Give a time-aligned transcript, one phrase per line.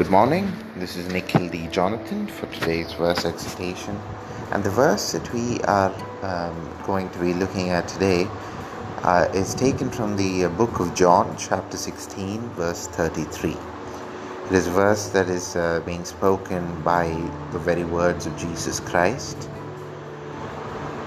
[0.00, 0.50] Good morning.
[0.76, 1.66] This is Nikhil D.
[1.66, 4.00] Jonathan for today's verse excitation.
[4.50, 5.92] And the verse that we are
[6.22, 8.26] um, going to be looking at today
[9.02, 13.50] uh, is taken from the uh, book of John, chapter 16, verse 33.
[13.50, 17.08] It is a verse that is uh, being spoken by
[17.52, 19.50] the very words of Jesus Christ.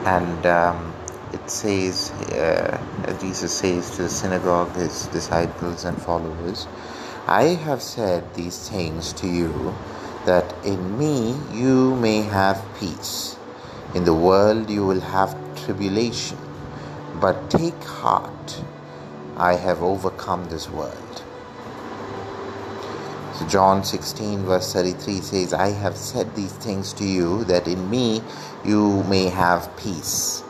[0.06, 0.94] And um,
[1.34, 6.68] it says, uh, Jesus says to the synagogue, his disciples and followers,
[7.28, 9.74] I have said these things to you
[10.26, 13.38] that in me you may have peace.
[13.96, 15.34] In the world you will have
[15.64, 16.38] tribulation,
[17.22, 18.62] but take heart,
[19.38, 21.24] I have overcome this world.
[23.36, 27.90] So, John 16, verse 33 says, I have said these things to you that in
[27.90, 28.22] me
[28.66, 30.44] you may have peace.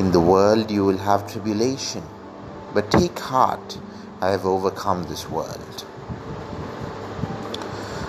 [0.00, 2.02] In the world you will have tribulation,
[2.74, 3.78] but take heart,
[4.20, 5.84] I have overcome this world.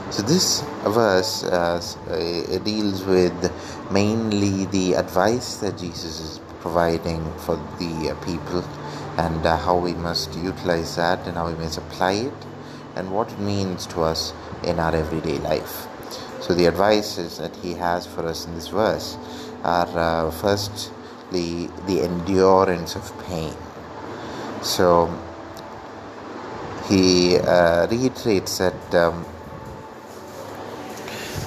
[0.10, 3.52] So, this verse uh, uh, deals with
[3.92, 8.64] mainly the advice that Jesus is providing for the people
[9.18, 12.34] and uh, how we must utilize that and how we must apply it
[12.96, 15.88] and what it means to us in our everyday life.
[16.40, 19.18] So, the advices that he has for us in this verse
[19.64, 23.56] are uh, firstly the endurance of pain.
[24.62, 25.14] So,
[26.90, 29.26] he uh, reiterates that um,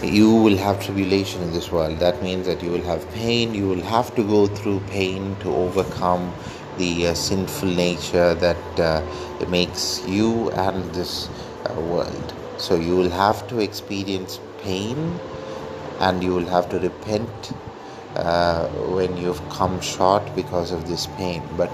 [0.03, 1.99] you will have tribulation in this world.
[1.99, 5.55] That means that you will have pain, you will have to go through pain to
[5.55, 6.33] overcome
[6.79, 9.03] the uh, sinful nature that uh,
[9.49, 12.35] makes you and this uh, world.
[12.59, 15.19] So you will have to experience pain
[16.01, 17.53] and you will have to repent
[18.17, 21.43] uh, when you've come short because of this pain.
[21.57, 21.71] But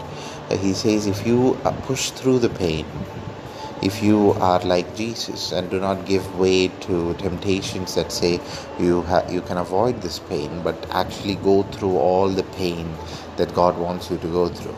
[0.50, 2.86] uh, he says if you uh, push through the pain,
[3.86, 8.40] if you are like Jesus and do not give way to temptations that say
[8.78, 12.92] you ha- you can avoid this pain, but actually go through all the pain
[13.36, 14.76] that God wants you to go through.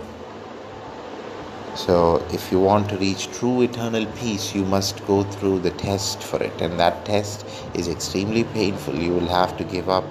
[1.76, 6.22] So, if you want to reach true eternal peace, you must go through the test
[6.22, 8.96] for it, and that test is extremely painful.
[8.96, 10.04] You will have to give up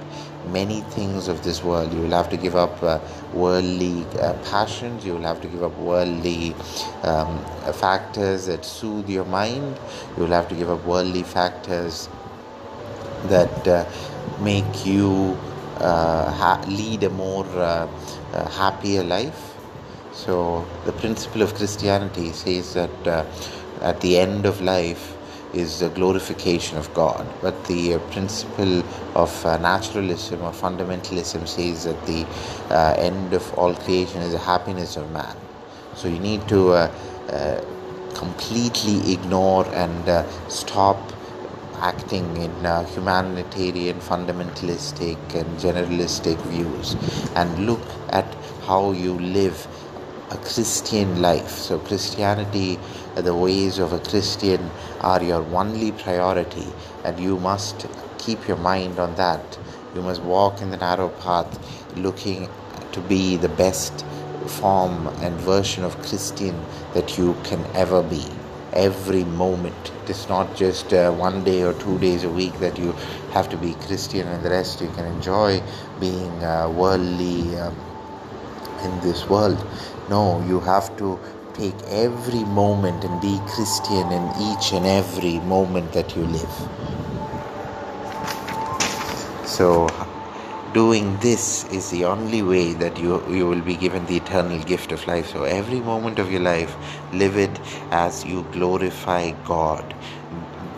[0.51, 1.93] many things of this world.
[1.93, 2.99] You will have to give up uh,
[3.33, 6.55] worldly uh, passions, you will have to give up worldly
[7.03, 7.43] um,
[7.73, 9.77] factors that soothe your mind,
[10.15, 12.09] you will have to give up worldly factors
[13.25, 13.85] that uh,
[14.41, 15.37] make you
[15.77, 17.87] uh, ha- lead a more uh,
[18.33, 19.53] uh, happier life.
[20.13, 23.27] So, the principle of Christianity says that
[23.81, 25.16] at the end of life,
[25.53, 27.25] is the glorification of God.
[27.41, 28.83] But the uh, principle
[29.15, 32.25] of uh, naturalism or fundamentalism says that the
[32.69, 35.35] uh, end of all creation is the happiness of man.
[35.95, 36.91] So you need to uh,
[37.29, 37.61] uh,
[38.13, 40.97] completely ignore and uh, stop
[41.79, 42.51] acting in
[42.95, 46.95] humanitarian, fundamentalistic, and generalistic views
[47.35, 48.25] and look at
[48.65, 49.67] how you live
[50.29, 51.49] a Christian life.
[51.49, 52.77] So, Christianity,
[53.15, 54.69] the ways of a Christian
[55.01, 56.67] are your only priority,
[57.03, 59.57] and you must keep your mind on that.
[59.95, 61.47] You must walk in the narrow path,
[61.95, 62.49] looking
[62.91, 64.05] to be the best
[64.47, 66.55] form and version of Christian
[66.93, 68.25] that you can ever be.
[68.73, 69.91] Every moment.
[70.07, 72.91] It's not just uh, one day or two days a week that you
[73.31, 75.61] have to be Christian, and the rest you can enjoy
[75.99, 77.57] being uh, worldly.
[77.57, 77.75] Um,
[78.83, 79.57] in this world.
[80.09, 81.19] No, you have to
[81.53, 86.55] take every moment and be Christian in each and every moment that you live.
[89.45, 89.87] So,
[90.73, 94.91] doing this is the only way that you, you will be given the eternal gift
[94.91, 95.27] of life.
[95.31, 96.75] So, every moment of your life,
[97.13, 97.59] live it
[97.91, 99.95] as you glorify God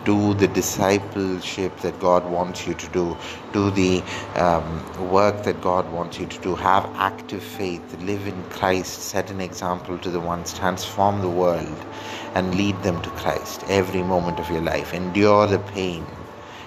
[0.04, 3.16] do the discipleship that God wants you to do,
[3.52, 4.02] do the
[4.36, 9.30] um, work that God wants you to do, have active faith, live in Christ, set
[9.30, 11.86] an example to the ones, transform the world,
[12.34, 14.94] and lead them to Christ every moment of your life.
[14.94, 16.06] Endure the pain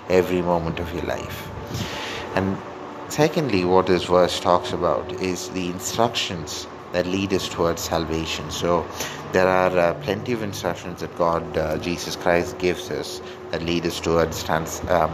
[0.09, 1.49] every moment of your life.
[2.35, 2.57] And
[3.09, 8.49] secondly, what this verse talks about is the instructions that lead us towards salvation.
[8.49, 8.87] So
[9.33, 13.85] there are uh, plenty of instructions that God, uh, Jesus Christ, gives us that lead
[13.85, 15.11] us towards trans, um,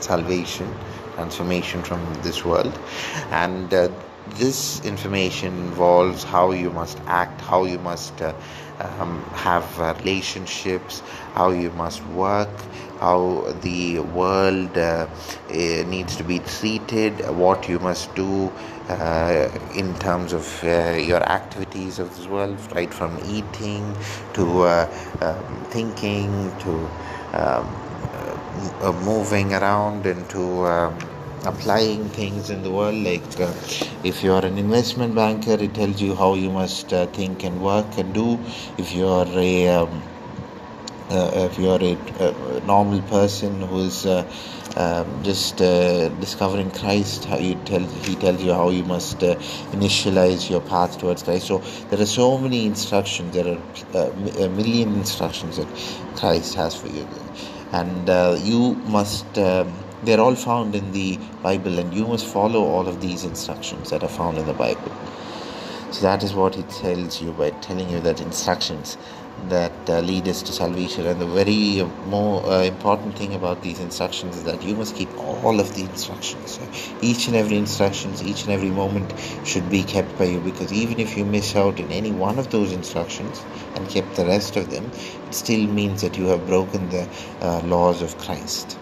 [0.00, 0.74] salvation,
[1.14, 2.76] transformation from this world,
[3.30, 3.88] and uh,
[4.36, 8.32] this information involves how you must act, how you must uh,
[8.98, 11.00] um, have uh, relationships,
[11.34, 12.50] how you must work,
[13.00, 15.06] how the world uh,
[15.50, 18.50] eh, needs to be treated, what you must do
[18.88, 23.96] uh, in terms of uh, your activities of this world, right from eating
[24.34, 24.88] to uh,
[25.20, 26.30] um, thinking
[26.60, 26.70] to
[27.32, 27.66] um,
[28.82, 30.96] uh, moving around into um,
[31.44, 33.52] applying things in the world like uh,
[34.04, 37.60] if you are an investment banker it tells you how you must uh, think and
[37.60, 38.38] work and do
[38.78, 40.02] if you are a um,
[41.10, 44.24] uh, if you are a, a, normal person who's uh,
[44.76, 49.34] um, just uh, discovering Christ, how you tell he tells you how you must uh,
[49.72, 51.46] initialize your path towards Christ.
[51.48, 51.58] So
[51.90, 53.34] there are so many instructions.
[53.34, 53.62] There are
[53.94, 55.68] uh, a million instructions that
[56.16, 57.06] Christ has for you,
[57.72, 59.38] and uh, you must.
[59.38, 59.72] Um,
[60.02, 64.02] they're all found in the Bible, and you must follow all of these instructions that
[64.02, 64.92] are found in the Bible.
[65.92, 68.96] So that is what he tells you by telling you that instructions
[69.48, 71.06] that uh, lead us to salvation.
[71.06, 75.14] And the very more uh, important thing about these instructions is that you must keep
[75.18, 76.58] all of the instructions.
[77.02, 79.12] Each and every instructions, each and every moment
[79.44, 82.50] should be kept by you because even if you miss out in any one of
[82.50, 83.42] those instructions
[83.74, 84.90] and kept the rest of them,
[85.26, 87.08] it still means that you have broken the
[87.40, 88.78] uh, laws of Christ.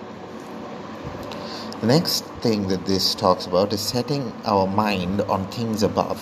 [1.80, 6.20] The next thing that this talks about is setting our mind on things above,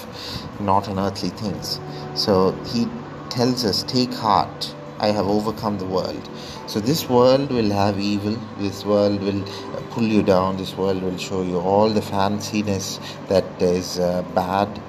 [0.61, 1.81] not on earthly things.
[2.15, 2.87] So he
[3.29, 6.31] tells us, Take heart, I have overcome the world.
[6.69, 9.43] So this world will have evil, this world will
[9.91, 14.81] pull you down, this world will show you all the fanciness that is uh, bad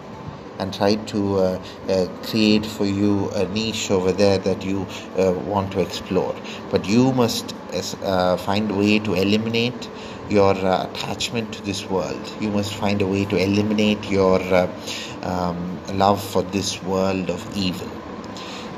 [0.60, 4.86] and try to uh, uh, create for you a niche over there that you
[5.18, 6.36] uh, want to explore.
[6.70, 7.56] But you must
[8.04, 9.90] uh, find a way to eliminate
[10.30, 12.32] your uh, attachment to this world.
[12.40, 14.70] You must find a way to eliminate your uh,
[15.24, 17.90] um, love for this world of evil.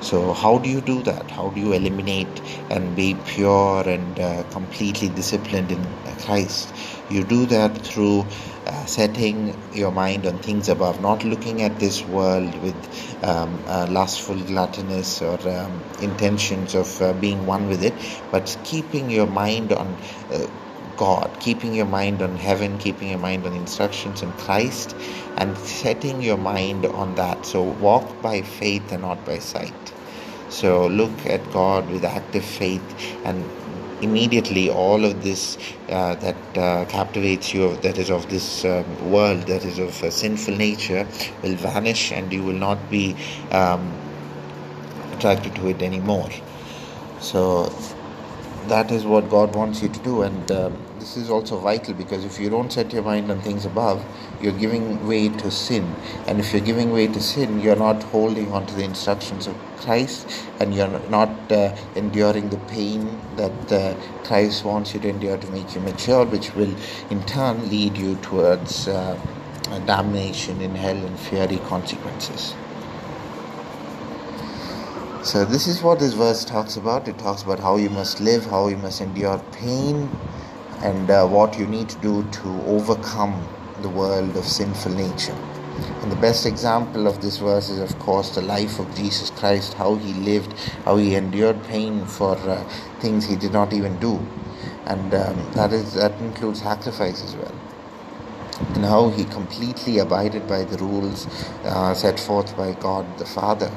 [0.01, 1.29] So, how do you do that?
[1.29, 5.85] How do you eliminate and be pure and uh, completely disciplined in
[6.25, 6.73] Christ?
[7.11, 8.25] You do that through
[8.65, 13.87] uh, setting your mind on things above, not looking at this world with um, uh,
[13.91, 17.93] lustful, gluttonous, or um, intentions of uh, being one with it,
[18.31, 19.97] but keeping your mind on
[20.97, 24.95] God, keeping your mind on heaven, keeping your mind on instructions in Christ,
[25.37, 27.45] and setting your mind on that.
[27.45, 29.93] So walk by faith and not by sight.
[30.49, 32.83] So look at God with active faith,
[33.23, 33.49] and
[34.01, 35.57] immediately all of this
[35.89, 40.11] uh, that uh, captivates you, that is of this um, world, that is of a
[40.11, 41.07] sinful nature,
[41.43, 43.15] will vanish, and you will not be
[43.51, 43.93] um,
[45.13, 46.29] attracted to it anymore.
[47.19, 47.71] So
[48.67, 52.23] that is what God wants you to do, and um, this is also vital because
[52.23, 54.05] if you don't set your mind on things above,
[54.41, 55.95] you're giving way to sin,
[56.27, 59.55] and if you're giving way to sin, you're not holding on to the instructions of
[59.77, 60.27] Christ,
[60.59, 65.51] and you're not uh, enduring the pain that uh, Christ wants you to endure to
[65.51, 66.75] make you mature, which will
[67.09, 69.19] in turn lead you towards uh,
[69.85, 72.53] damnation in hell and fiery consequences.
[75.23, 77.07] So, this is what this verse talks about.
[77.07, 80.09] It talks about how you must live, how you must endure pain,
[80.79, 83.47] and uh, what you need to do to overcome
[83.83, 85.37] the world of sinful nature.
[86.01, 89.75] And the best example of this verse is, of course, the life of Jesus Christ,
[89.75, 90.53] how he lived,
[90.85, 92.63] how he endured pain for uh,
[92.99, 94.19] things he did not even do.
[94.87, 97.53] And um, that, is, that includes sacrifice as well.
[98.73, 101.27] And how he completely abided by the rules
[101.63, 103.71] uh, set forth by God the Father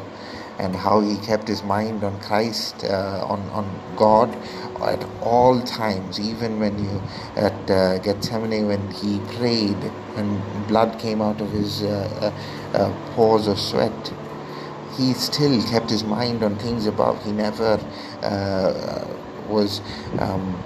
[0.59, 4.34] and how he kept his mind on Christ, uh, on, on God
[4.82, 7.03] at all times, even when you
[7.37, 9.79] at uh, Gethsemane, when he prayed
[10.17, 12.32] and blood came out of his uh,
[12.75, 14.13] uh, uh pores of sweat.
[14.96, 17.25] He still kept his mind on things above.
[17.25, 17.81] He never
[18.23, 19.06] uh,
[19.49, 19.81] was
[20.20, 20.63] um,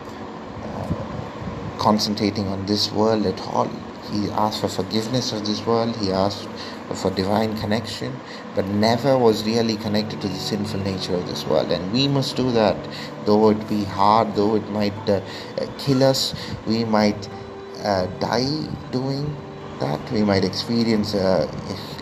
[1.78, 3.70] concentrating on this world at all.
[4.12, 5.96] He asked for forgiveness of this world.
[5.96, 6.48] He asked
[6.94, 8.18] for divine connection,
[8.54, 11.70] but never was really connected to the sinful nature of this world.
[11.70, 12.76] And we must do that,
[13.26, 15.20] though it be hard, though it might uh,
[15.78, 16.34] kill us,
[16.66, 17.28] we might
[17.84, 19.36] uh, die doing
[19.80, 20.00] that.
[20.12, 21.48] We might experience a,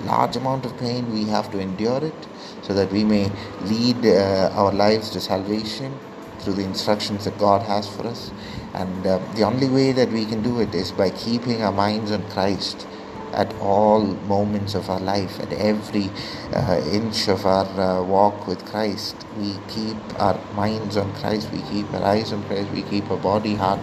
[0.04, 1.12] large amount of pain.
[1.12, 2.28] We have to endure it
[2.62, 3.30] so that we may
[3.62, 5.98] lead uh, our lives to salvation
[6.46, 8.30] through the instructions that God has for us.
[8.72, 12.12] And uh, the only way that we can do it is by keeping our minds
[12.12, 12.86] on Christ
[13.32, 16.08] at all moments of our life, at every
[16.54, 19.16] uh, inch of our uh, walk with Christ.
[19.36, 23.18] We keep our minds on Christ, we keep our eyes on Christ, we keep our
[23.18, 23.80] body, heart,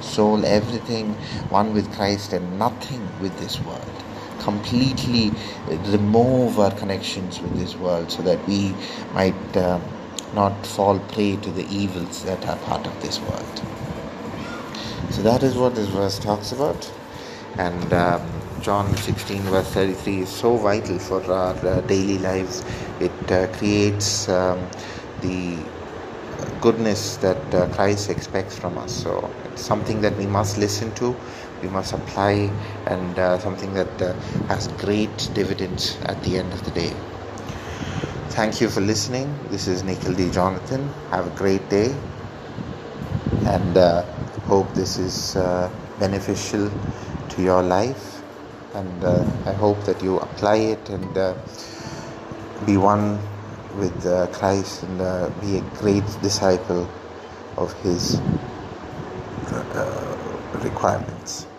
[0.00, 1.14] soul, everything
[1.48, 4.04] one with Christ and nothing with this world.
[4.40, 5.30] Completely
[5.68, 8.74] remove our connections with this world so that we
[9.14, 9.80] might um,
[10.34, 13.62] not fall prey to the evils that are part of this world.
[15.10, 16.90] So that is what this verse talks about.
[17.58, 18.22] And um,
[18.62, 22.64] John 16, verse 33 is so vital for our uh, daily lives.
[23.00, 24.68] It uh, creates um,
[25.20, 25.58] the
[26.60, 28.92] goodness that uh, Christ expects from us.
[28.92, 31.16] So it's something that we must listen to,
[31.62, 32.50] we must apply,
[32.86, 34.12] and uh, something that uh,
[34.48, 36.92] has great dividends at the end of the day.
[38.30, 39.28] Thank you for listening.
[39.50, 40.30] This is Nikhil D.
[40.30, 40.88] Jonathan.
[41.10, 41.92] Have a great day,
[43.44, 44.02] and uh,
[44.46, 45.68] hope this is uh,
[45.98, 46.70] beneficial
[47.30, 48.22] to your life.
[48.74, 51.12] And uh, I hope that you apply it and
[52.66, 53.18] be one
[53.76, 56.88] with uh, Christ and uh, be a great disciple
[57.56, 58.20] of His
[59.50, 60.16] uh,
[60.62, 61.49] requirements.